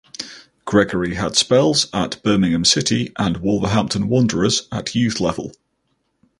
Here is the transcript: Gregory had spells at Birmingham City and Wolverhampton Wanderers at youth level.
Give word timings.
Gregory 0.65 1.13
had 1.13 1.35
spells 1.35 1.85
at 1.93 2.19
Birmingham 2.23 2.65
City 2.65 3.13
and 3.19 3.37
Wolverhampton 3.37 4.07
Wanderers 4.07 4.67
at 4.71 4.95
youth 4.95 5.19
level. 5.19 5.51